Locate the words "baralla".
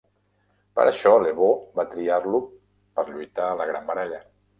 3.91-4.19